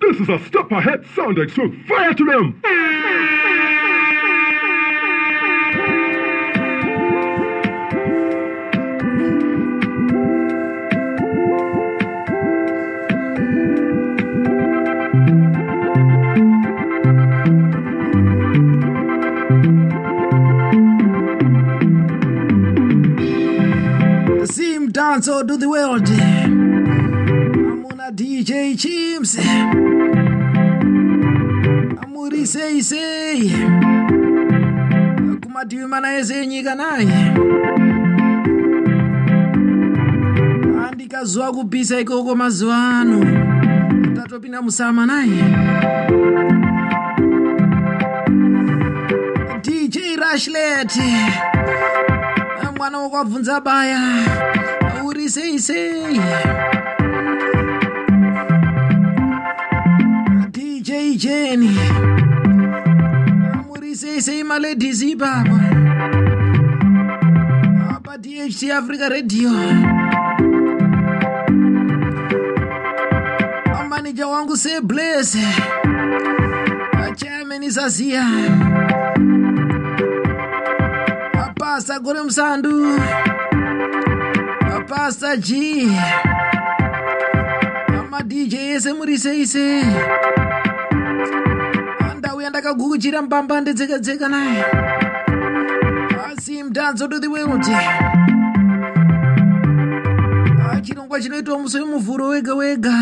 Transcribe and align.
This 0.00 0.20
is 0.20 0.28
a 0.28 0.38
step 0.46 0.70
ahead 0.70 1.04
sound 1.14 1.38
extra. 1.38 1.68
Fire 1.88 2.14
to 2.14 2.24
them! 2.24 2.62
Sim 24.46 24.92
dance 24.92 25.28
all 25.28 25.42
do 25.42 25.56
the 25.56 25.68
world. 25.68 26.47
DJ 28.48 28.76
Chims. 28.80 29.36
Amuri 32.02 32.46
sei 32.46 32.82
sei. 32.82 33.52
kumativi 35.42 35.86
mana 35.86 36.16
ese 36.16 36.42
enyika 36.42 36.74
naye 36.74 37.34
andikazwa 40.88 41.52
kupisa 41.52 42.00
ikoko 42.00 42.34
mazuva 42.34 42.76
ano. 43.00 43.20
Tatopinda 44.16 44.62
musama 44.62 45.06
naye 45.06 45.44
dj 49.62 49.98
rashlet. 50.16 50.92
Mwana 52.76 52.98
wakwabvunza 52.98 53.60
baya. 53.60 54.00
Uri 55.04 55.28
sei 55.28 55.58
sei 55.58 56.20
sei 64.28 64.36
sei 64.36 64.44
maladis 64.44 65.00
ipapa 65.00 65.56
apa 67.96 68.12
dht 68.20 68.60
africa 68.76 69.08
radio. 69.08 69.48
Maneja 73.88 74.26
wangu 74.28 74.56
se 74.56 74.80
bles 74.84 75.32
chairman 77.16 77.62
isaziya 77.62 78.24
pasta 81.56 81.98
gore 81.98 82.20
musandu 82.22 83.00
pasta 84.88 85.36
g 85.36 85.88
amadj 87.96 88.54
ese 88.54 88.92
muri 88.92 89.16
seise 89.18 89.64
ndauya 89.88 90.37
ndakagukuchira 92.58 93.22
mbamba 93.22 93.60
ndedzekadzeka 93.60 94.28
naye. 94.28 94.64
Asi 96.26 96.62
mdanzo 96.62 97.08
to 97.08 97.18
the 97.20 97.28
world 97.28 97.62
chirongwa 100.82 101.20
chinoitwa 101.20 101.58
musi 101.58 101.78
wemuvhuro 101.78 102.28
wega 102.28 102.54
wega. 102.54 102.92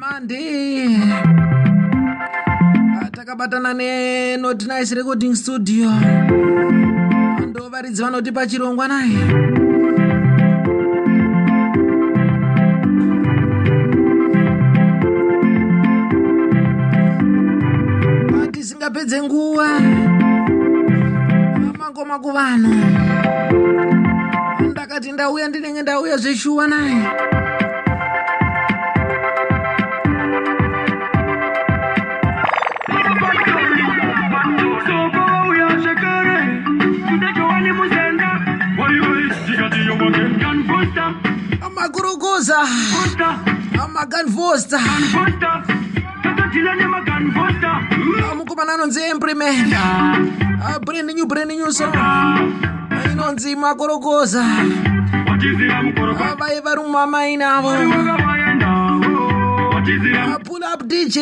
Mande. 0.00 0.98
Takabatana 3.12 3.74
nenot 3.74 4.62
nice 4.66 4.94
recording 4.94 5.34
studio. 5.34 5.90
Ndovaridzi 7.48 8.02
vanoti 8.02 8.32
pachirongwa 8.32 8.88
naye 8.88 9.18
tisingapedze 18.92 19.22
nguva. 19.22 19.80
Mangoma 21.78 22.18
kuvanhu 22.18 22.74
ndakati 24.70 25.12
ndauya 25.12 25.48
ndinenge 25.48 25.82
ndauya 25.82 26.16
zveshuwa 26.16 26.68
naye. 26.68 27.08
Makurukuza 41.74 42.58
maganfosta 43.94 44.80
mukomana 48.36 48.74
anonzi 48.74 49.00
emprimen 49.10 49.74
brand 50.84 51.10
new 51.14 51.26
brand 51.26 51.50
new 51.50 51.72
song. 51.72 51.94
Inonzi 53.12 53.56
makorokoza. 53.56 54.42
Vai 56.38 56.60
vari 56.60 56.80
mumamai 56.80 57.36
navo 57.36 57.70
pull 60.44 60.64
up 60.64 60.82
dj 60.86 61.18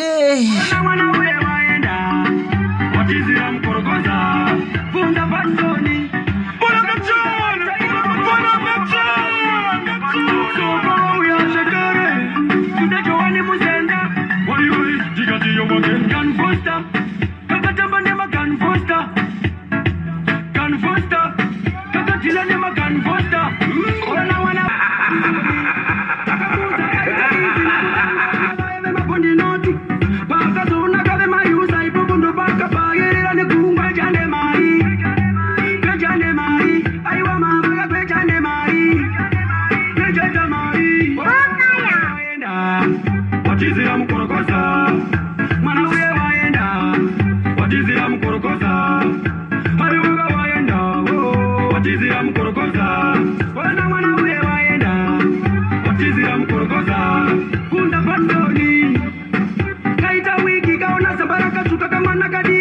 மண்ண 62.01 62.25
கடி 62.29 62.60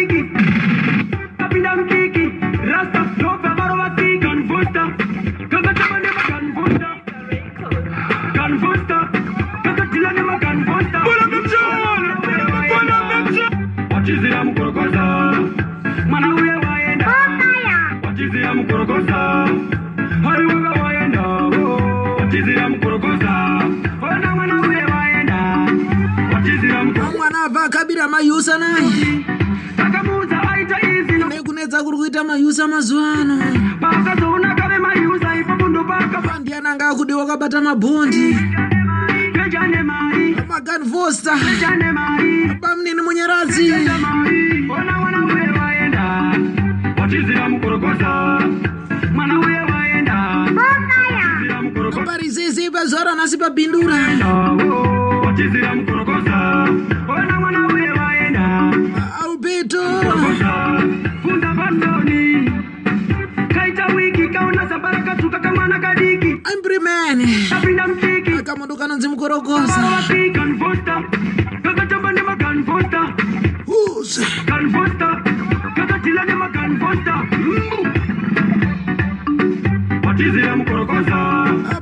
mazuva 32.80 33.12
ano. 33.20 33.36
Paakazoona 33.80 34.54
kave 34.54 34.78
mayuza 34.78 35.36
ipapo 35.36 35.68
ndopaka 35.68 36.38
ndiananga 36.40 36.88
akude 36.88 37.14
wakabata 37.14 37.60
mabhondi. 37.60 38.36
Mari 41.92 42.56
pamunini 42.60 43.00
munyaradzi 43.02 43.72
ona 44.70 44.98
mwana 44.98 45.24
uye 45.26 45.50
waenda 45.60 46.34
watizira 47.00 47.48
mukorokoza 47.48 48.40
mwana 49.14 49.40
uye 49.40 49.60
waenda 49.60 50.14
watizira 51.22 51.62
mukorokoza 51.62 52.04
parisese 52.06 52.70
pazuva 52.70 53.14
kutokorogoza 69.30 70.02
uze. 73.66 74.26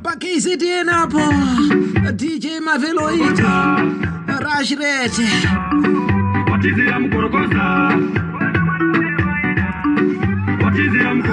Pakisiti 0.02 0.66
yenapo 0.66 1.20
dj 2.12 2.46
maveloita 2.64 3.80
rashirete 4.40 5.28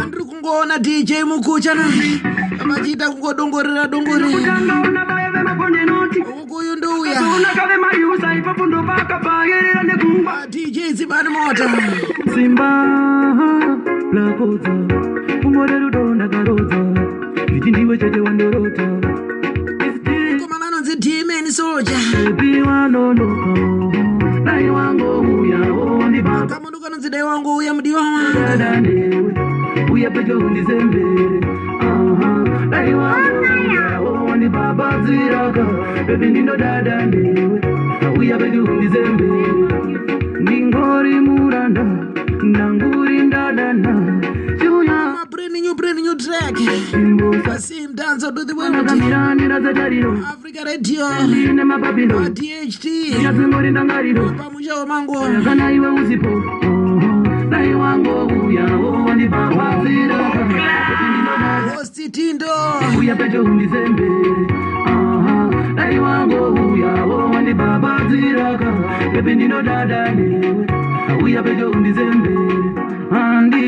andiri 0.01 0.23
kungoona 0.23 0.79
dj 0.79 1.12
mukuchana 1.27 1.83
vachiita 2.67 3.09
kungodongorera 3.09 3.88
dongorera 3.88 5.14
ukuyu 6.19 6.75
ndouya 6.75 7.21
unakave 7.38 7.77
mayusa 7.77 8.35
ipapo 8.35 8.65
ndopakapagerera 8.65 9.83
nekungwa. 9.83 10.47
Dj 10.50 10.77
dzibani 10.94 11.29
mota 11.29 11.69
simba 12.33 12.69
lakodza 14.13 14.71
umore 15.45 15.79
rudo 15.79 16.15
ndakarodza. 16.15 16.77
Iti 17.56 17.71
ndiwe 17.71 17.97
chete 17.97 18.19
bebi 36.35 36.41
ndindo 36.41 36.57
dada 36.57 37.05
newe 37.05 37.61
uya 38.19 38.37
pecho 38.37 38.63
undizembere 38.63 39.53
ndingori 40.41 41.19
muranda 41.19 41.83
ndanguri 42.43 43.19
ndadana. 43.27 44.21
Chiuya 44.59 45.15
brand 45.31 45.53
new 45.53 45.75
brand 45.75 45.99
new 45.99 46.15
track 46.15 46.59
imbosa 46.93 47.59
sim 47.59 47.95
dance 47.95 48.21
to 48.21 48.45
the 48.45 48.53
world 48.53 48.75
akamiranira 48.75 49.59
zetariro 49.61 50.11
africa 50.33 50.63
radio. 50.65 51.05
Ine 51.51 51.63
mapapiro 51.63 52.19
dht 52.29 52.85
nyadzingori 53.21 53.71
ndangariro 53.71 54.29
pamusha 54.38 54.75
wemango 54.75 55.19
kana 55.43 55.71
iwe 55.71 55.88
uzipo. 55.89 56.43
Dai 57.49 57.73
wango 57.73 58.25
uyawo 58.25 58.91
wandibabadziraka 59.05 60.45
hosti 61.75 62.09
tindo. 62.09 62.45
Uya 62.99 63.15
pecho 63.15 63.43
undizembere 63.43 63.84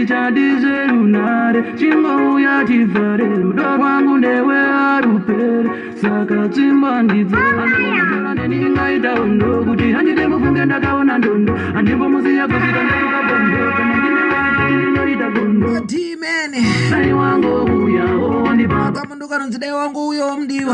handichadizerunare 0.08 1.64
chingouya 1.78 2.66
tivhare 2.66 3.26
rudo 3.26 3.78
rwangu 3.78 4.18
ndewe 4.18 4.58
arupere. 4.58 5.70
Saka 6.02 6.50
tsimba 6.50 7.04
ndidzo 7.04 7.38
anoona 7.38 8.34
neningaita 8.36 9.22
undo 9.22 9.64
kuti 9.66 9.92
handide 9.92 10.28
mufunge 10.28 10.66
ndakaona 10.66 11.18
ndondo. 11.18 11.54
Handimbomuziya 11.74 12.48
kusika 12.48 12.84
ndekukabondo 12.84 13.72
kana 13.78 13.96
ndinemaindinoita 13.98 15.30
gondo 15.30 15.68
dman 15.80 16.52
dai 16.92 17.14
wango 17.14 17.64
uyawo 17.64 18.44
wandibaba 18.44 18.92
kamundu 18.92 19.28
kanonzi 19.28 19.60
dai 19.60 19.72
wangu 19.72 20.08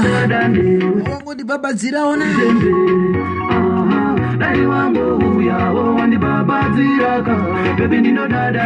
dada 0.03 0.47
newe 0.47 1.03
wangondibhabhadziraona 1.11 2.25
tembere 2.25 2.73
aha 3.49 3.62
dai 4.43 4.65
wangu 4.65 5.05
uyawo 5.37 5.95
wandibabadziraka 5.95 7.35
bebi 7.77 7.97
ndinodada 8.01 8.63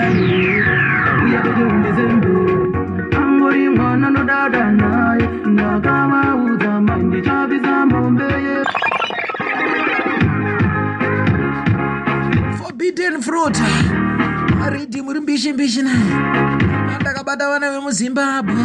uya 1.26 1.40
pete 1.44 1.64
undizembere 1.64 2.56
angori 3.18 3.70
mwana 3.70 4.10
nodada 4.10 4.72
naye. 4.72 5.26
Ndakavaudza 5.46 6.82
mai 6.82 7.04
ndichabvisa 7.04 7.86
mombeye 7.86 8.56
forbidden 12.58 13.22
fruit. 13.22 13.58
Ridi 14.72 15.02
muri 15.02 15.20
mbishi 15.20 15.54
mbishi 15.54 15.82
naye. 15.82 16.12
Andakabata 16.96 17.50
vana 17.50 17.72
vemuzimbabwe 17.72 18.56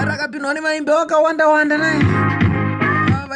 arakapindwa 0.00 0.54
nevaimbi 0.54 0.90
vakawanda 0.90 1.48
wanda 1.48 1.78
naye 1.78 2.00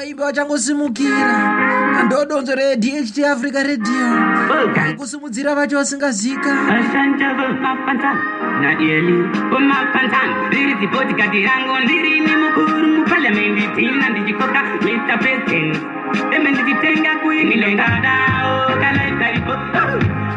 vaimbi 0.06 0.23
vachangosimukira 0.23 2.05
ndodonzo 2.06 2.55
redht 2.55 3.19
africa 3.25 3.61
radio 3.67 4.97
kusimudzira 4.97 5.55
vacho 5.55 5.76
vasingazika 5.76 6.50
Ashantavo 6.76 7.49
mafantan 7.62 8.17
na 8.62 8.70
eli 8.73 9.12
umafantan 9.56 10.50
Birizi 10.50 10.87
bodyguard 10.87 11.35
yangu 11.35 11.79
ndiri 11.85 12.20
ni 12.20 12.37
mukuru 12.37 12.87
muparliament 12.87 13.75
tina 13.75 14.08
ndichikoka 14.08 14.62
Mr. 14.82 15.19
President 15.19 15.76
Eme 16.35 16.50
ndichitenga 16.50 17.17
kuinilenga 17.23 17.87
dao 18.03 18.67
Kalai 18.81 19.12
karibu 19.19 19.53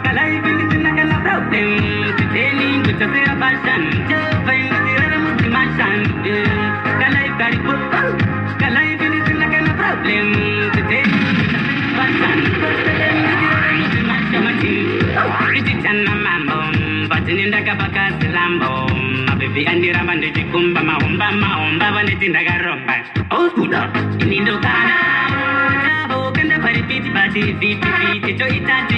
Kalai 0.03 0.39
vili 0.39 0.71
sina 0.71 0.91
kala 0.95 1.15
problem 1.19 1.79
Titeni 2.17 2.77
ngutasera 2.77 3.35
fashion 3.39 3.81
ichichana 15.59 16.15
mambo 16.15 16.57
patini 17.09 17.45
ndakapakazilambo 17.45 18.69
mabebi 19.27 19.67
andiramba 19.67 20.15
ndichikumba 20.15 20.83
mahomba 20.83 21.31
mahomba 21.31 21.91
vaneti 21.91 22.27
ndakaromba 22.29 22.93
oskuda 23.29 23.89
ini 24.19 24.39
ndokana 24.39 24.95
tavo 26.07 26.31
kanda 26.31 26.59
paripiti 26.59 27.09
bati 27.09 27.41
viti 27.41 28.33
toitati 28.39 28.97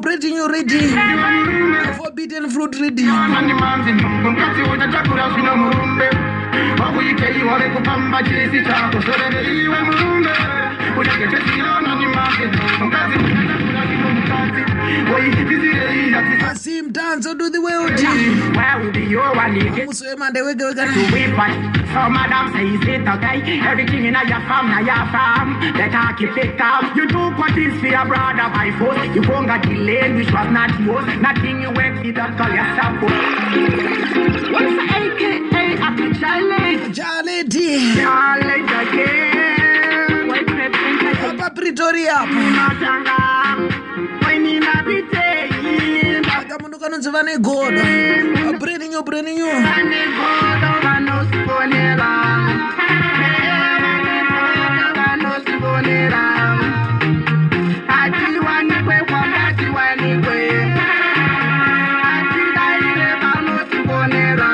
Brand 0.00 0.22
new 0.24 0.46
radio 0.46 0.80
forbidden 1.96 2.50
fruit 2.50 2.74
zvino 5.32 5.56
murumbe 5.56 6.10
wakuikeiware 6.80 7.70
kupamba 7.70 8.22
chisi 8.22 8.64
chako 8.64 9.02
sorere 9.02 9.40
iwe 9.62 9.78
murumbe 9.82 10.30
unenge 11.00 11.26
chesirona 11.30 11.94
ni 11.94 12.06
manzi 12.06 12.46
ntungu 14.44 14.62
mkati 14.62 14.62
uchatakura 14.62 14.66
zvino 14.66 14.74
mukati 14.76 15.12
oitisirei 15.14 16.12
yatisa 16.12 16.54
sim 16.54 16.92
dance 16.92 17.34
the 17.52 17.58
world 17.58 18.00
musi 19.86 20.04
wemande 20.04 20.42
wega 20.42 20.66
wega 20.66 20.86
naye 20.86 21.76
So 21.96 22.10
madam 22.10 22.52
say 22.52 22.66
is 22.66 22.82
it 22.88 23.08
okay? 23.08 23.40
Everything 23.64 24.04
in 24.04 24.12
your 24.12 24.40
farm, 24.48 24.68
your 24.84 25.04
farm. 25.14 25.58
Let 25.78 25.94
her 25.94 26.12
keep 26.18 26.36
it 26.36 26.58
calm. 26.58 26.92
You 26.94 27.08
took 27.08 27.38
what 27.38 27.56
is 27.56 27.80
for 27.80 27.86
your 27.86 28.04
brother 28.04 28.50
by 28.52 28.70
force. 28.78 29.00
You 29.14 29.22
won't 29.22 29.46
get 29.46 29.62
delayed, 29.62 30.14
which 30.14 30.30
was 30.30 30.50
not 30.52 30.78
yours. 30.78 31.06
Nothing 31.22 31.62
you 31.62 31.70
went 31.70 32.04
with 32.04 32.16
that 32.16 32.36
call 32.36 32.52
yourself. 32.52 33.00
What's 34.52 34.72
the 34.76 34.84
AKA 35.00 35.64
after 35.80 36.12
Charlie? 36.20 36.92
jaledi 36.92 37.96
Charlie 37.96 38.60
again. 38.82 40.28
Creeping 40.28 41.50
pretoria 41.54 42.18
matanga? 42.28 43.85
Kamundu 46.56 46.78
kanonzi 46.78 47.10
vane 47.10 47.38
godo 47.38 47.82
godo 50.18 50.56
vanosibonera. 54.96 56.22
Hatiwanikwe 57.88 58.96
kwakatiwanikwe. 59.08 60.38
Hatidaire 62.02 63.08
vanosibonera. 63.22 64.50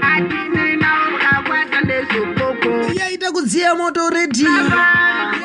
Hatinena 0.00 0.90
ukakwata 1.14 1.80
ndezvokoko. 1.84 2.92
yaita 2.98 3.32
kudziya 3.32 3.74
moto 3.74 4.10
radio 4.10 4.50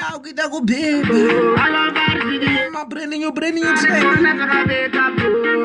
yakuita 0.02 0.50
kubhebha 0.50 1.16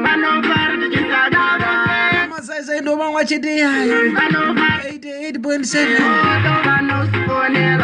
vanofara 0.03 0.77
tichisadaka. 0.77 2.29
masaisai 2.31 2.81
ndo 2.81 2.97
mamwa 2.97 3.25
chete 3.25 3.57
yayo 3.57 4.11
Vanofara 4.13 4.83
88.7 4.91 7.82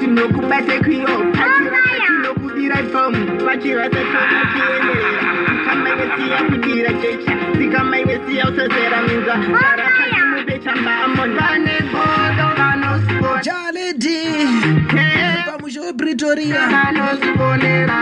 pachirasa 0.00 0.06
tinokubate 0.06 0.78
kwiyo 0.80 1.06
pachirasa 1.32 2.06
tinokudira 2.06 2.76
tomu 2.92 3.44
pachirasa 3.46 4.00
tonotienderera 4.12 5.22
kamainesiya 5.66 6.38
kudira 6.48 6.90
checha 6.92 7.32
sikamainesiya 7.58 8.48
usazera 8.48 9.02
minza 9.02 9.34
arapatimubecha 9.34 10.76
mbamon 10.76 11.34
vane 11.38 11.72
godo 11.92 12.48
vanosipona 12.58 13.42
jaledi 13.42 14.18
pamusha 15.46 15.80
wepretoria 15.80 16.60
vanosiponera 16.68 18.00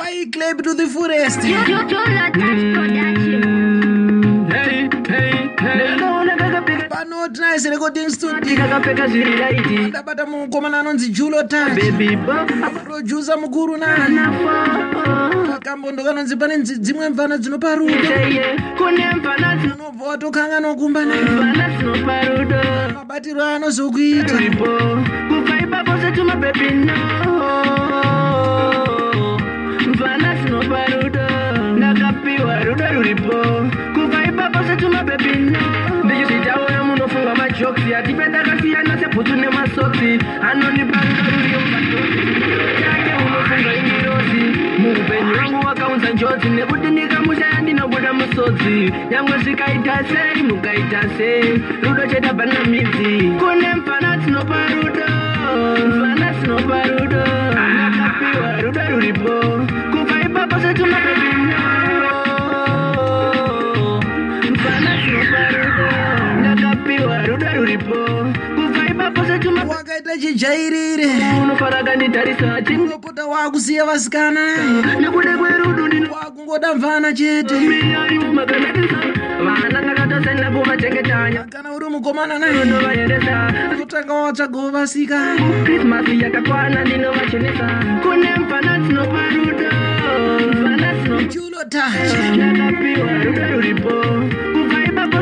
waiclap 0.00 0.62
to 0.62 0.74
the 0.74 0.86
forest? 0.86 1.42
Hey, 1.42 2.67
tinice 7.58 7.70
recording 7.70 8.10
studio. 8.10 8.56
Kakapfeka 8.56 9.08
zviri 9.08 9.36
raiti 9.36 9.78
ndabata 9.78 10.26
mukomana 10.26 10.80
anonzi 10.80 11.08
julo 11.08 11.42
produsa 12.84 13.36
mukuru 13.36 13.76
nani? 13.76 14.18
Pakambondo 15.50 16.04
kanonzi 16.04 16.36
pane 16.36 16.58
dzimwe 16.58 17.08
mvana 17.08 17.38
dzinopa 17.38 17.74
rudo. 17.74 17.94
Unobva 19.74 20.06
watokanga 20.08 20.60
nokumba 20.60 21.04
nayo 21.04 21.22
mvana 21.22 21.68
dzinopa 21.68 22.20
rudo. 22.24 22.60
Mabatiro 22.94 23.44
anozokuita 23.44 24.34
mvana 29.86 30.34
dzinopa 30.34 30.86
rudo. 30.86 31.28
Ndakapiwa 31.76 32.64
rudo 32.64 32.84
ruripo. 32.92 33.68
Kubva 33.94 34.24
ipapo 34.24 34.58
setuma 34.66 35.04
bebi 35.04 35.38
no. 35.38 35.97
ndichizvitaura 35.97 35.97
majoksi 37.68 37.94
atipeta 37.94 38.40
akasiyana 38.40 38.98
sebhutu 38.98 39.36
nemasoksi 39.36 40.18
anonipa 40.42 41.00
rudo 41.00 41.22
ruriyo 41.30 41.60
mumadosi 41.60 42.82
yake 42.82 43.12
unofunga 43.26 43.74
imirozi 43.74 44.42
muupenyu 44.78 45.38
wangu 45.38 45.66
wakaunza 45.66 46.10
njodzi 46.10 46.48
nekuti 46.48 46.86
ndikamushaya 46.86 47.60
ndinobuda 47.60 48.12
musodzi 48.12 48.92
nyangwe 49.10 49.38
zvikaita 49.38 50.04
sei 50.08 50.42
mukaita 50.42 51.02
sei 51.16 51.62
rudo 51.82 52.06
chetabva 52.06 52.46
namidzi 52.46 53.30
kune 53.38 53.74
mfana 53.74 54.16
dzinopa 54.16 54.58
rudo 54.74 55.10
mfana 55.88 56.32
dzinopa 56.32 56.82
rudo 56.82 57.24
ndakapiwa 57.52 58.62
rudo 58.62 58.80
ruripo 58.90 59.34
kubva 59.92 60.20
ipapo 60.20 60.60
setumabebino 60.60 61.77
setuma 70.08 70.14
wakaita 70.14 70.18
chijairire 70.18 71.06
unofara 71.42 71.82
kanditarisa 71.84 72.62
chimwe 72.62 72.84
unopota 72.86 73.26
wakusiya 73.26 73.84
vasikana 73.84 74.40
wakungoda 76.12 76.74
mvana 76.74 77.12
chete. 77.12 77.54
Kana 81.50 81.72
uri 81.74 81.88
mukomana 81.90 82.38
kutanga 83.80 84.14
watsvagawo 84.14 84.70
vasikana 84.70 85.64
krismasi 85.64 86.20
yakakwana 86.20 86.84
ndinovachenesa 86.84 87.84
kune 88.02 88.34
mfana 88.36 88.78
dzinopa 88.78 89.28
rudo 89.30 89.70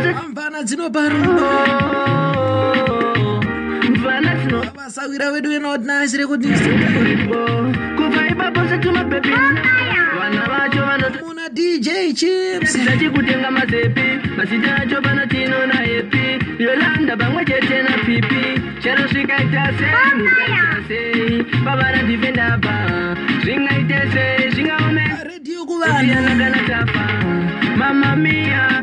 se 0.03 0.15
mvana 0.29 0.63
dzinopa 0.63 1.09
rudo. 1.09 1.33
Mfana 1.35 2.16
vedu 5.05 5.49
venotinice 5.51 6.17
recording 6.17 6.57
studio 6.57 6.89
ruripo 6.95 7.39
kubva 7.97 8.29
ipapo 8.29 8.61
setumabebi 8.69 9.31
vana 10.19 10.43
vacho 10.49 10.83
vanoti 10.87 11.19
muna 11.25 11.49
dj 11.49 12.15
chips. 12.15 12.73
Zachikutenga 12.85 13.51
mazepi 13.51 14.21
mazita 14.37 14.77
acho 14.77 15.03
pana 15.03 15.27
tino 15.27 15.67
na 15.67 15.85
epi. 15.85 16.39
Yolanda 16.59 17.17
pamwe 17.17 17.45
chete 17.45 17.83
na 17.83 17.99
pipi 18.05 18.61
chero 18.83 19.07
zvikaita 19.09 19.73
sei. 19.79 20.19
Mukaita 20.19 20.89
sei 20.89 21.45
pavana 21.65 22.03
ndipendapa 22.03 22.75
zvingaite 23.43 24.01
sei 24.13 24.51
zvingaome 24.51 25.05
redio 25.25 25.65
kuvanhu 25.67 26.39
kana 26.39 26.61
tafa 26.69 27.07
mamamia 27.77 28.83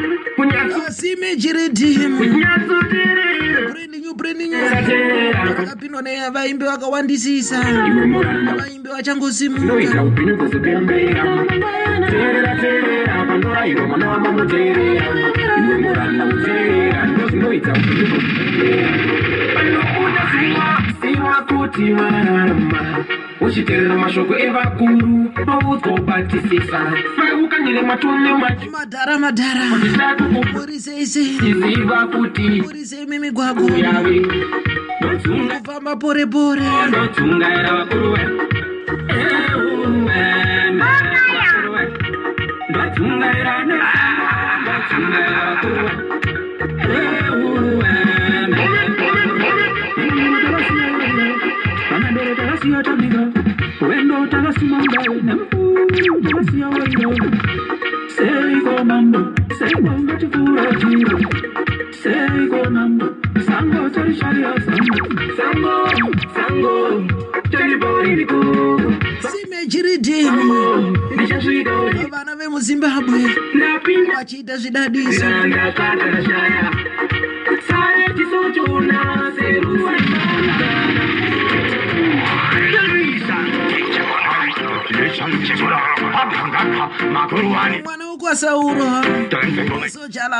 kunyatso 0.71 0.87
asimejiridhimu 0.87 2.17
kunyatsoterera 2.17 3.71
brand 3.71 3.95
new 3.95 4.13
brand 4.13 4.37
new. 4.37 4.49
Terera 4.85 5.43
akapindwa 5.43 6.01
nevaimbi 6.01 6.65
vakawandisisa 6.65 7.59
vaimbi 8.57 8.89
vachangosimuka. 8.89 9.73
Iwe 15.61 15.77
muranda 15.77 16.25
uterera 16.25 17.05
ndozvinoita 17.05 17.71
upenyu 17.73 18.05
kuzopembera 18.07 18.89
panobuda 19.53 20.23
siwa 20.31 20.67
siwa 21.01 21.33
kuti 21.47 21.93
vararama 21.93 23.05
uchiteerera 23.41 23.95
mashoko 23.97 24.37
evakuru 24.39 25.31
maudzwa 25.45 25.93
ubatisisa 25.93 26.79
maukanyire 27.17 27.81
matone 27.81 28.33
madhara 28.71 29.19
madhara. 29.19 29.61
Kuziva 31.39 32.07
kuti 32.07 32.61
murisei 32.61 33.05
mimigwagwa 33.05 33.63
uyave 33.63 34.21
kufamba 35.59 35.95
pore. 35.95 36.25
Pore 36.25 36.61
ndodzungaira 36.87 37.73
vakuru 37.77 38.11
we? 38.13 38.19
Ndodzungaira 42.69 43.53
ndodzungaira 44.63 45.45
vakuru 45.45 45.85
we 45.85 47.20
wendo 54.61 55.45
takasimanga 55.45 56.21
takasiya 56.23 56.67
wairo 56.69 57.31
seiko 58.15 58.83
mambo 58.85 59.19
seiko 59.59 59.91
ngatifuratiro 59.99 61.19
seiko 62.03 62.69
mambo 62.69 63.05
sango 63.45 63.89
tarisharia 63.89 64.53
sango. 64.65 65.07
Sango 65.37 65.89
sango 66.35 67.03
teliboriko 67.51 68.41
simejiridhimu 69.31 70.97
ndichasvika 71.13 71.71
vana 72.11 72.35
vemuzimbabwe 72.35 73.21
vachiita 74.15 74.57
zvidadiso 74.57 75.25
mwana 87.43 88.05
wokwasauro 88.07 88.85
sochala 89.89 90.39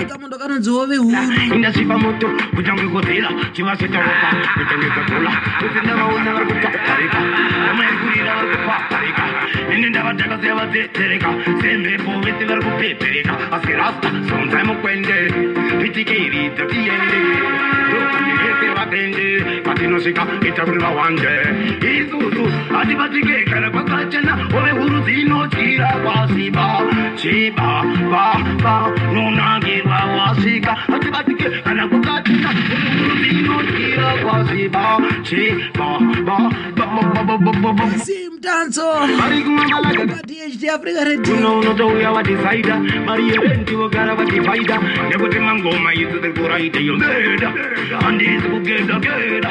akamondo 0.00 0.38
kanonziwo 0.38 0.86
vehuru 0.86 1.16
indasvipa 1.54 1.98
moto 1.98 2.28
kutangwekodzera 2.56 3.28
chivasvetoroka 3.52 4.28
kutangekakula 4.54 5.32
usina 5.66 5.96
vaona 5.96 6.32
vari 6.32 6.46
kutatarika 6.46 7.18
vamaikurira 7.66 8.34
vari 8.34 8.48
kupatarika 8.56 9.22
ine 9.74 9.88
ndava 9.88 10.14
takasiya 10.14 10.54
vadzetereka 10.54 11.28
semhepo 11.60 12.10
vese 12.20 12.44
vari 12.44 12.62
kupepereka. 12.64 13.32
Asi 13.52 13.72
rasta 13.72 14.08
sonzai 14.28 14.64
mukwende 14.64 15.32
titikiridza 15.82 16.64
tiende. 16.66 17.18
Ndokuti 17.88 18.32
vese 18.42 18.68
vatende 18.76 19.25
patinosvika 19.86 20.26
ita 20.48 20.64
kuti 20.66 20.78
vawande 20.78 21.32
isusu 21.80 22.44
hativatike 22.72 23.44
kana 23.50 23.70
kwakachena 23.70 24.32
ove 24.58 24.70
huru 24.70 25.00
dzinotyira 25.00 25.86
kwasiba. 26.02 26.82
Chiba 27.16 27.84
baba 28.10 28.90
nonangirwa 29.14 29.98
wasvika. 30.18 30.74
Hativatike 30.74 31.50
kana 31.64 31.88
kwakachena 31.88 32.50
ove 32.50 32.88
huru 32.98 33.14
dzinotyira 33.22 34.12
kwasiba. 34.24 34.98
Chiba 35.22 36.00
kumangalaga 39.44 40.06
padht 40.06 40.64
africa 40.74 41.04
radio. 41.04 41.36
Uno 41.36 41.58
unotouya 41.58 42.10
wadhisaida 42.12 42.78
mari 43.06 43.28
yerenti 43.28 43.74
vogara 43.74 44.14
vadhivaida 44.14 44.80
nekuti 45.08 45.38
mangoma 45.38 45.94
idzi 45.94 46.18
dziri 46.20 46.32
kuraita 46.32 46.80
iyo. 46.80 46.96
Geda 46.96 47.52
handisi 48.02 48.48
kugeda 48.48 48.98
geda 48.98 49.50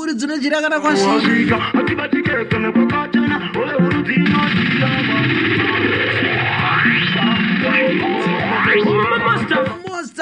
uri 0.00 0.12
dzinojira 0.14 0.60
kana 0.62 0.80
kwasvika 0.80 1.56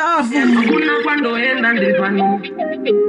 wasvika 0.05 0.07
hatibatikeka 0.07 0.07
nekwakachena 0.07 0.17
ove 0.19 0.41
huru 0.41 0.49
dzinotyira 0.49 0.49
mostafu 0.49 0.49
hakuna 0.59 0.93
kwandoenda 1.03 1.73
ndepani 1.73 2.23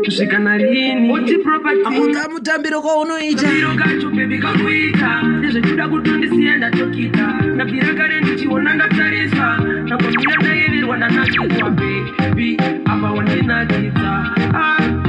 kusvika 0.06 0.40
narini. 0.40 1.12
Oti 1.14 1.38
propati 1.38 1.82
kamutambiro 1.84 2.82
kwaunoita 2.82 3.48
biro 3.48 3.76
kacho 3.76 4.10
bebi 4.10 4.40
kakuita. 4.40 5.22
Nezvekuda 5.42 5.88
kutondisiya 5.88 6.58
ndatokita 6.58 7.28
ndabvira 7.56 7.94
kare 7.94 8.22
ndichiona 8.22 8.74
ndatarisa 8.74 9.58
nakwamira 9.86 10.36
ndayeverwa 10.42 10.98
ndanakirwa 10.98 11.70
bebi 11.70 12.58
apa 12.86 13.12
wandinakidza 13.12 14.34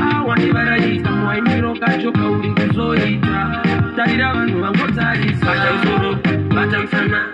a 0.00 0.22
wandivaraidza 0.26 1.10
muwaimiro 1.10 1.74
kacho 1.74 2.12
kauri 2.12 2.50
kuzoita. 2.50 3.62
Tarira 3.96 4.34
vanhu 4.34 4.60
vangotarisa 4.60 5.46
bata 5.46 5.72
musoro 5.72 6.18
bata 6.54 6.78
musana 6.80 7.28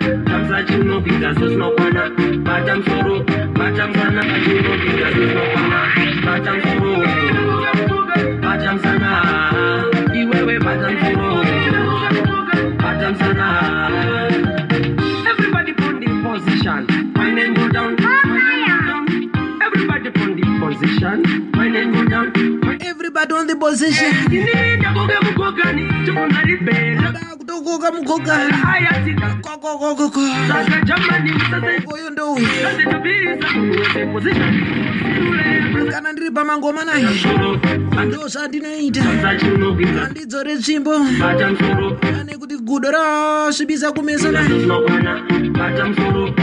tamsa 0.56 0.72
chiunopinza 0.72 1.34
sezinokwana 1.34 2.10
bata 2.42 2.76
musoro 2.76 3.24
bata 3.58 3.86
musana 3.88 4.22
chiunopinza 4.44 5.06
sezinokwana 5.12 5.80
bata 6.26 6.52
musoro 6.54 7.06
bata 8.42 8.72
musana 8.72 9.10
iwewe 10.14 10.58
bata 10.58 10.90
musoro 10.90 11.44
bata 12.82 13.10
musana 13.10 13.46
everybody 15.30 15.72
pon 15.74 16.00
the 16.00 16.06
position 16.24 16.86
my 17.14 17.30
name 17.32 17.54
go 17.54 17.68
down. 17.68 17.96
Everybody 19.66 20.10
pon 20.10 20.36
the 20.36 20.46
position 20.60 21.45
everybody 23.26 23.34
on 23.34 23.46
the 23.46 23.56
position. 23.56 24.12
Kutokoka 27.38 27.92
mukogani 27.92 28.54
ayatika 28.74 29.28
kokokokoko 29.42 30.20
saka 30.48 30.80
jamani 30.80 31.32
musase 31.32 31.82
oyo 31.94 32.10
ndouyu 32.10 32.48
ndinobirisa 32.74 33.48
munhu 33.54 33.80
wese 33.80 34.06
position 34.06 35.90
kana 35.90 36.12
ndiri 36.12 36.30
pamangoma 36.30 36.84
naye 36.84 37.06
ndo 38.06 38.28
zvandinoita 38.28 39.02
handidzore 39.02 40.56
tsvimbo. 40.56 40.98
Bata 41.20 41.50
musoro 41.50 41.98
ane 42.20 42.36
kuti 42.36 42.56
gudo 42.56 42.90
rasvibisa 42.90 43.92
kumeso 43.92 44.32
naye 44.32 44.48
sezinokwana 44.48 45.22
bata 45.52 45.88
musoro 45.88 46.34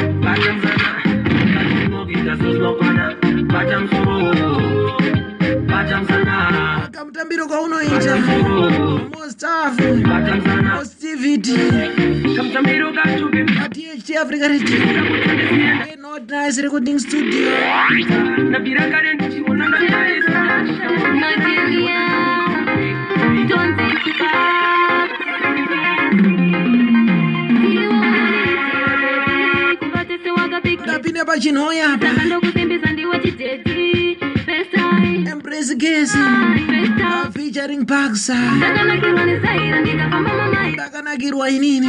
bata 5.68 6.02
musana 6.02 6.63
kamutambiro 7.04 7.48
bata 10.08 10.36
musana 10.36 10.76
mostivity 10.76 11.56
adht 13.64 14.10
africa 14.22 14.48
radio 14.48 14.78
not 15.98 16.30
nice 16.30 16.62
recording 16.62 17.00
studio. 17.00 17.50
Ndapinde 30.84 31.26
pachinhoya. 31.26 31.94
Apa 31.94 32.08
Blaze 35.64 35.76
Gizzy. 35.80 36.20
Uh, 36.20 37.32
featuring 37.32 37.86
Paksa 37.86 38.36
Taka 40.76 41.02
na 41.02 41.16
kirwa 41.16 41.50
inini. 41.50 41.88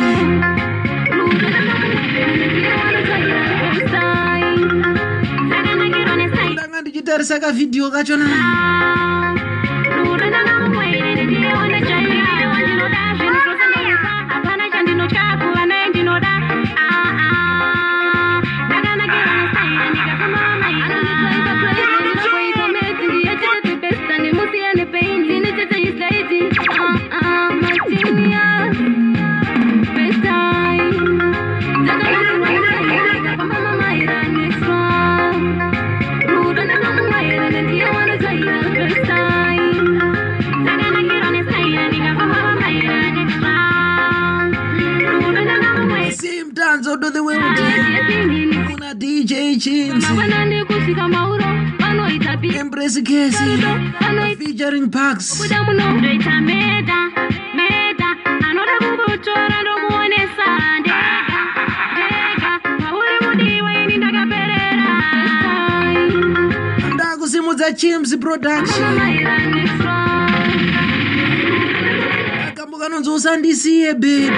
Tangan 6.54 6.84
digitar 6.86 7.24
saka 7.26 7.50
video 7.52 7.90
kacona 7.90 8.30
pauri 62.80 63.16
mudiwa 63.26 63.74
ini 63.82 63.96
ndakaperera 63.96 64.94
ndakusimudza 66.94 67.72
chims 67.72 68.16
production 68.16 68.98
akambo 72.48 72.78
kanonzi 72.78 73.10
usandisiye 73.10 73.94
bebi 73.94 74.30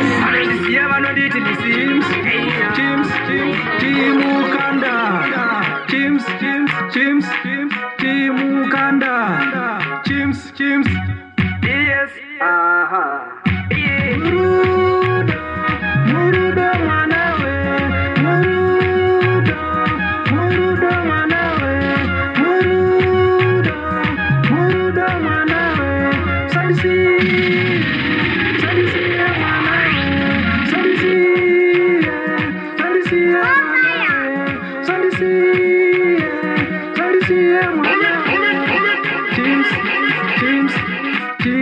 murudo 24.51 25.07
mwanawe 25.23 25.91
sandisiye 26.53 27.17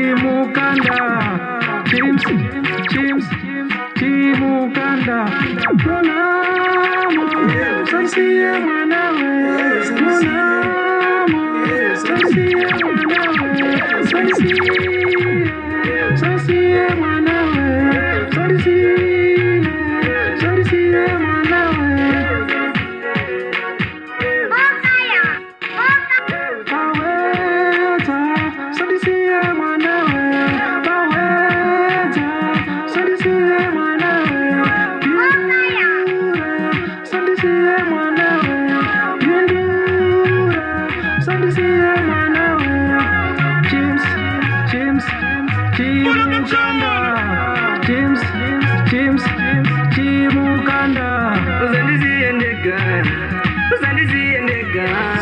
Team 0.04 0.18
chims, 2.18 2.22
chims, 2.90 3.24
teams, 3.42 3.72
Team 3.96 4.42
Uganda. 4.42 5.18
Munamo, 5.84 7.26
samsiye 7.90 8.50
mwanawe. 8.64 9.32
Munamo, 10.00 11.42
samsiye 12.04 12.66
mwanawe. 12.82 13.72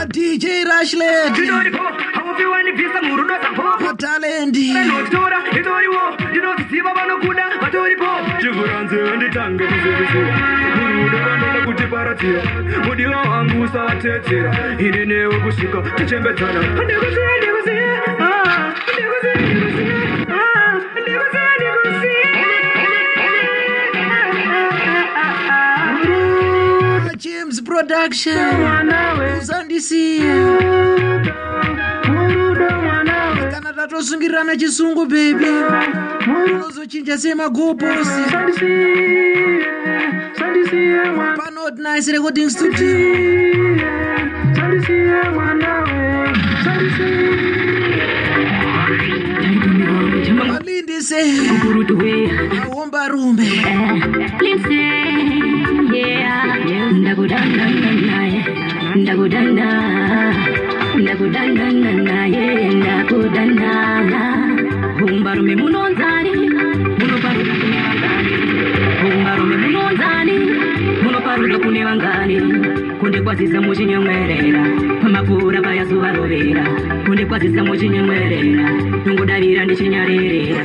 Dj 0.09 0.47
rashlet 0.65 1.39
Ndoripo 1.39 1.83
Haupiwanipisa 2.15 3.03
murudo 3.03 3.35
sampopo 3.43 3.93
talendi 3.97 4.73
notora 4.73 5.39
itoriwo 5.61 6.01
ndinoziziva 6.31 6.95
vanokuda 6.95 7.45
vatoripo. 7.61 8.07
Chivuranze 8.41 8.97
nditange 9.17 9.65
kuzivisira 9.67 10.39
murudo 10.77 11.19
vandoda 11.19 11.67
kutiparatira 11.67 12.43
mudiwa 12.85 13.17
wangu 13.23 13.63
usavatedzera 13.63 14.57
ini 14.79 15.07
newe 15.07 15.41
kusvika 15.41 15.83
tichembedzana. 15.97 16.61
Ndikuziya 16.85 17.37
ndikuziya 17.39 18.02
production. 27.73 28.37
Mwanawe 28.61 29.41
kana 33.51 33.73
tatosungirana 33.73 34.57
chisungu 34.57 35.07
bebi 35.07 35.47
unozochinja 36.55 37.19
semagoposi 37.19 38.23
panot 41.37 41.79
nice 41.79 42.13
recording 42.13 42.51
studio. 42.51 42.97
Sandisiye 44.57 45.23
mwanawe 45.35 46.29
ndakudanda 57.13 57.67
naye, 58.09 58.41
ndakudanda, 58.97 59.69
ndakudanda 60.97 61.67
naye, 62.09 62.45
ndakudanda. 62.75 63.71
Umbarume 65.05 65.57
munonzani, 65.57 66.33
munoparuda 66.99 67.55
kune 67.61 67.79
vangani. 67.85 68.33
Umbarume 69.09 69.57
munonzani, 69.57 70.35
munoparuda 71.03 71.59
kune 71.59 71.85
vangani. 71.85 72.37
Kundikwazisa 73.01 73.61
muchinyemwerera, 73.61 74.63
pamapfuura 75.03 75.61
paya 75.61 75.85
zuva 75.85 76.13
rovera. 76.13 76.65
Kundikwazisa 77.05 77.65
muchinyemwerera, 77.65 78.71
nongodavira 79.05 79.65
ndichinyarerera. 79.65 80.65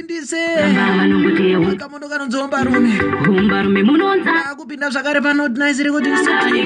zviunde 0.19 0.19
uende 0.19 0.21
lindise 0.21 0.59
amba 0.59 0.97
vanongotewu 0.97 1.77
kamondo 1.77 2.07
kanonzomba 2.09 2.63
rume 2.63 2.99
umbarume 3.29 3.83
munonza. 3.83 4.31
Ndakupinda 4.31 4.89
zvakare 4.89 5.21
panot 5.21 5.57
nice 5.57 5.83
recording 5.83 6.15
studio 6.17 6.63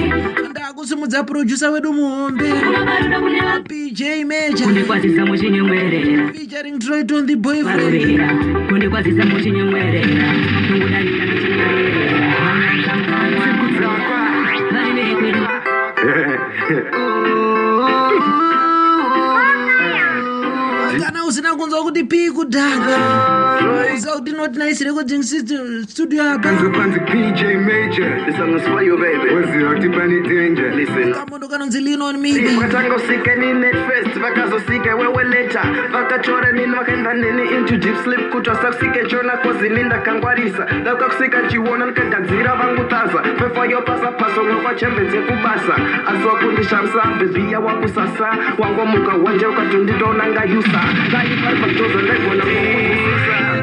ndakusimudza 0.50 1.24
producer 1.24 1.70
wedu 1.70 1.92
muhombe. 1.92 2.52
Pj 3.68 4.00
major. 4.24 4.66
Kundikwazisa 4.66 5.26
muchinyemwerera 5.26 6.32
featuring 6.32 6.78
troyton 6.78 7.26
the 7.26 7.36
boyfriend 7.36 8.20
kunzwa 21.76 21.82
kuti 21.84 22.04
pii 22.04 22.30
kudhaka. 22.30 22.96
Uza 23.94 24.12
kuti 24.12 24.32
not 24.32 24.56
nice 24.56 24.80
recording 24.84 25.22
stu- 25.22 25.84
studio 25.88 26.22
apa. 26.22 26.48
Panzi 26.48 27.00
PJ 27.00 27.42
Major 27.60 28.24
This 28.26 28.36
song 28.36 28.54
is 28.56 28.62
for 28.62 28.82
you, 28.82 28.96
baby. 28.96 29.34
Waziwa 29.34 29.74
kuti 29.74 29.88
pane 29.90 30.20
danger. 30.22 30.74
Listen. 30.74 31.12
kamondo 31.14 31.48
kanonzi 31.48 31.80
lean 31.80 32.02
on 32.02 32.20
me. 32.20 32.32
Vakatanga 32.32 32.94
usike 32.96 33.34
ni 33.36 33.52
netfest 33.52 34.18
vakazosike 34.20 34.90
wewe 34.92 35.24
leta 35.24 35.62
vakachora 35.92 36.52
nini 36.52 36.74
vakaenda 36.74 37.14
nini 37.14 37.42
into 37.56 37.76
deep 37.76 37.96
sleep 38.04 38.30
kuti 38.32 38.50
vasakusike 38.50 39.06
chona 39.08 39.36
kozini 39.36 39.82
ndakangwarisa 39.82 40.66
ndakakusika 40.80 41.42
chiona 41.48 41.86
ndikagadzira 41.86 42.54
vangu 42.54 42.84
taza 42.84 43.22
fefayo 43.38 43.82
pasapaso 43.82 44.44
ngakwachembedze 44.44 45.18
kubasa. 45.18 45.74
Asi 46.06 46.24
wakundishamisa 46.26 47.02
bhebiya 47.18 47.60
wakusasa. 47.60 48.28
Wangomuka 48.58 49.12
wanje 49.14 49.46
ukatonditoona 49.46 50.26
ngayusa 50.28 50.80
ngaipari 51.10 51.56
Todo 51.74 51.98
el 51.98 52.10
agua 52.10 52.34
la 52.36 53.55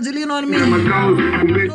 kanonzi 0.00 0.12
lean 0.12 0.30
on 0.30 0.46
me 0.48 0.58
makaus 0.58 1.18
kumbe 1.40 1.68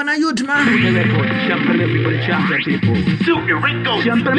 happen 0.00 0.08
a 0.08 0.16
huge 0.16 0.42
man. 0.42 0.66
Champion 1.46 1.88
people, 1.88 2.12
champion 2.26 2.62
people. 2.64 2.96
Super 3.24 4.34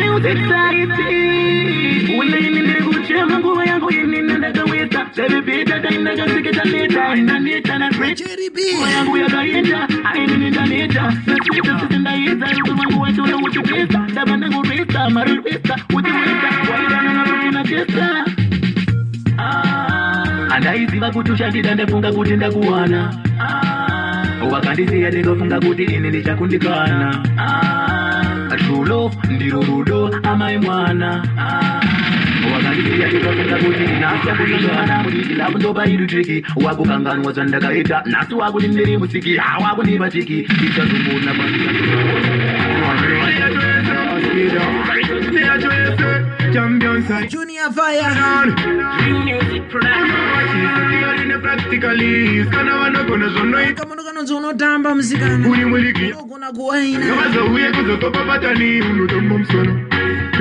Ah. 23.43 24.01
Wakandisiya 24.43 25.10
ndikafunga 25.10 25.60
kuti 25.60 25.84
ini 25.84 26.10
ndichakundikana 26.10 27.23
Ah, 27.38 28.58
tulo 28.58 29.12
ndiro 29.30 29.62
rudo 29.62 30.19
amai 30.23 30.58
mwana. 30.58 31.23
Wakandisiya 32.54 33.10
tikafunga 33.10 33.56
kuti 33.58 33.84
ndinasya 33.84 34.36
kunangana 34.36 35.04
kuti 35.04 35.34
lapo 35.34 35.58
ndopaidutiki 35.58 36.45
wakukanganwa 36.65 37.32
zvandakaita 37.34 38.04
nhasi 38.06 38.34
wakuti 38.34 38.67
ndiri 38.67 38.97
musiki 38.97 39.38
hawakundipa 39.38 40.12
chiki 40.12 40.39
ichazombona 40.39 41.34
Champion 46.54 47.02
side. 47.08 47.30
junior 47.30 47.72
fire. 47.72 48.02
Kamunhu 53.76 54.04
kanonzi 54.04 54.34
unotamba 54.34 54.96
musikana 54.96 55.48
uri 55.50 55.66
muliki 55.66 56.06
unogona 56.14 56.52
kuwaina 56.52 57.06
vazouye 57.16 57.72
kuzokopa 57.72 58.20
patani 58.26 58.82
unotamba 58.82 59.38
musana 59.38 59.74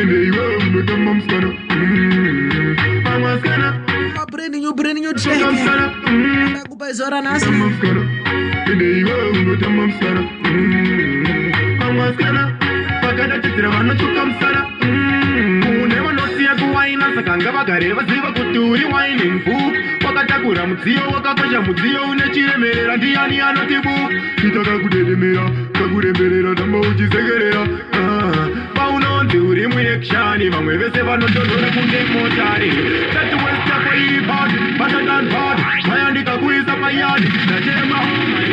ende 0.01 0.25
iwe 0.27 0.57
unotamba 0.57 1.14
musana 1.14 1.53
Mm. 1.70 2.77
pamwe 3.05 3.33
asikana 3.33 3.75
mabrand 4.16 4.55
new 4.55 4.73
brand 4.73 4.99
new 4.99 5.12
track 5.12 5.38
tamba 5.38 5.53
musana 5.53 5.92
Mm. 6.07 6.51
ndakupa 6.51 6.94
tamba 6.94 7.66
musana 7.66 8.03
ende 8.73 8.99
iwe 9.01 9.14
unotamba 9.31 9.87
musana 9.87 10.20
Mm. 10.44 11.53
pamwe 11.79 12.03
asikana 12.09 12.59
vakadatidzira 13.03 13.68
vanotsvuka 13.68 14.27
musana 14.27 14.66
saka 17.14 17.37
ngavagare 17.38 17.92
vaziva 17.92 18.33
kuti 18.33 18.59
uri 18.59 18.85
waining 18.85 19.44
book 19.44 19.75
wakatakura 20.05 20.66
mudziyo 20.66 21.03
wakakosha 21.14 21.61
mudziyo 21.61 22.03
une 22.11 22.23
chiremerera. 22.35 22.96
Ndiani 22.96 23.40
anoti 23.40 23.79
book 23.87 24.11
ita 24.46 24.61
kakudedemera 24.70 25.44
kakuremberera 25.73 26.55
tamba 26.55 26.79
uchisekerera 26.79 27.62
Ah, 27.92 28.46
paunonzi 28.75 29.38
uri 29.38 29.66
muekshani 29.66 30.49
vamwe 30.49 30.77
vese 30.77 31.03
vanotondora 31.03 31.68
kunge 31.75 32.01
motari. 32.12 32.70
Tati 33.14 33.35
west 33.44 33.66
yako 33.70 33.90
iri 34.05 34.20
pad 34.29 34.51
batadan 34.79 35.25
pad 35.35 35.59
mayandika 35.88 36.38
kuisa 36.38 36.75
payadi 36.83 37.29
natema 37.51 37.99
oh 38.01 38.27
my 38.33 38.44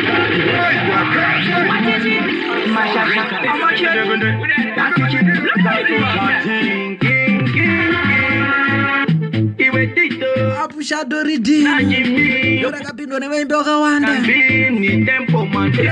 apushado 10.78 11.22
ridhimo 11.22 12.70
rakapindwa 12.70 13.20
nevaimbi 13.20 13.54
vakawanda. 13.54 14.08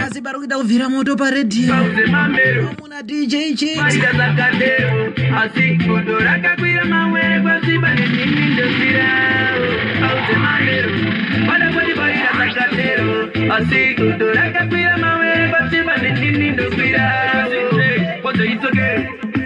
Asi 0.07 0.23
pari 0.23 0.39
kuita 0.39 0.59
kubvira 0.59 0.89
moto 0.89 1.17
paredhiyo 1.17 1.75
pauze 1.75 2.07
mamero. 2.07 2.71
Muna 2.79 3.03
dj 3.03 3.35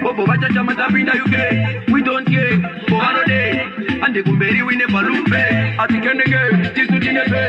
bobo 0.03 0.26
don't 2.03 2.29
ande 2.90 3.69
kumberi 4.18 4.62
wine 4.62 4.86
palupe 4.92 5.42
atikendeke 5.78 6.38
tisu 6.74 6.89
tinepe 7.00 7.40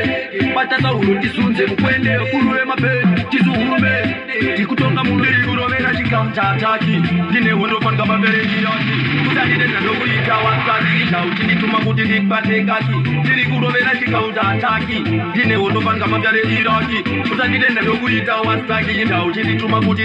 batatauro 0.54 1.14
tisunze 1.20 1.66
mukwende 1.66 2.18
kuruve 2.30 2.64
mape 2.64 2.90
tisu 3.30 3.50
hurume 3.52 4.16
tikutonga 4.56 5.04
munhu 5.04 5.24
ikurovera 5.24 5.94
chikamu 5.96 6.32
chaataki 6.32 6.90
ndine 7.30 7.50
hondo 7.52 7.78
panika 7.80 8.04
paberengiraki 8.06 8.94
kusandidenza 9.28 9.80
ndokuita 9.80 10.34
wasati 10.36 11.02
ita 11.08 11.24
uchindituma 11.24 11.78
kuti 11.78 12.02
ndibate 12.02 12.64
kaki. 12.64 12.94
Ndiri 13.20 13.44
kurovera 13.44 13.96
chikamu 13.98 14.32
chaataki 14.32 14.98
ndine 15.30 15.54
hondo 15.54 15.80
panika 15.80 16.08
paberengiraki 16.08 16.96
kusandidenza 17.28 17.80
ndokuita 17.82 18.36
wasaki 18.36 19.02
ita 19.02 19.24
uchindituma 19.24 19.80
kuti 19.80 20.02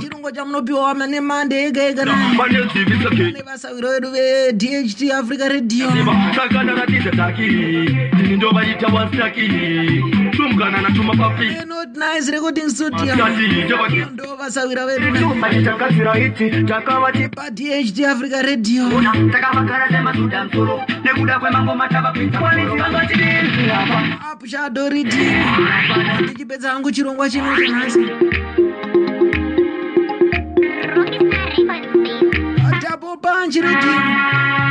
chirungo 0.00 0.30
chamunopiwa 0.30 0.94
nemande 1.06 1.64
ega 1.66 1.82
ega 1.82 2.04
nevasawiro 3.32 3.88
vedu 3.90 4.10
vedht 4.10 5.12
africa 5.12 5.48
radio 5.48 5.88
takandaratidza 6.48 7.10
taki. 7.10 7.48
Ndini 8.12 8.36
ndovaita 8.36 8.86
wasaki 8.86 9.48
tumgana 10.36 10.80
natuma 10.80 11.14
papi 11.16 11.44
not 11.66 11.88
nice 11.96 12.30
recording 12.30 12.68
studio 12.70 13.14
Asati, 13.14 14.04
ndo 14.12 14.36
vasawira 14.36 14.86
vedu 14.86 15.34
takagadzira 15.64 16.18
iti 16.18 16.50
takavati 16.64 17.28
padht 17.28 17.60
africa 18.04 18.42
radio. 18.42 18.84
Msoro 20.44 20.80
nekuda 21.04 21.38
kwemangoma 21.38 21.88
ridhimo 24.88 25.56
ndichipedza 26.22 26.70
hangu 26.70 26.90
chirongwa 26.90 27.30
chino 27.30 27.56
chanhasi 27.56 28.06
tapo 32.80 33.16
panji 33.16 33.60
ridhimo 33.60 34.67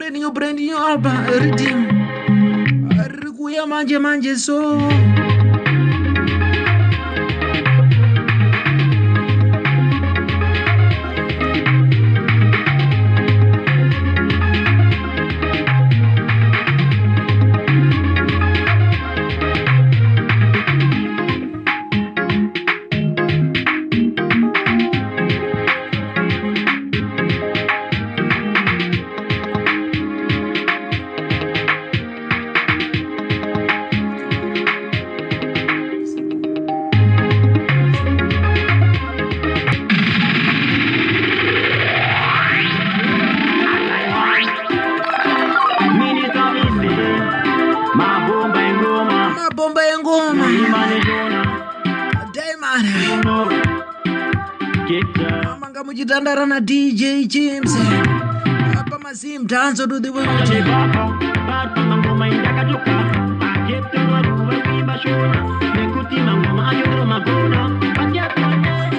brand 0.00 0.16
new 0.16 0.30
brand 0.32 0.58
new 0.58 0.76
album 0.78 1.12
ridhimo 1.28 1.86
riri 3.12 3.30
kuuya 3.36 3.66
manje 3.66 3.98
manje 3.98 4.36
so 4.36 4.56
ruva 64.36 64.56
kuimba 64.62 64.98
shona 65.02 65.38
nekuti 65.74 66.16
mangoma 66.26 66.70
ayokero 66.70 67.04
magona 67.06 67.60
patepe 67.96 68.42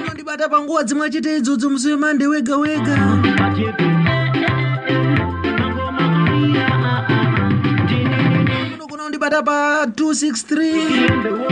unondibata 0.00 0.48
panguva 0.48 0.82
dzimwe 0.84 1.10
chete 1.10 1.36
idzodzi 1.36 1.66
musi 1.68 1.88
wemande 1.88 2.26
wega 2.26 2.56
wega. 2.56 2.94
Unogona 8.74 9.02
kundibata 9.02 9.42
pa 9.42 9.84
263 9.84 11.51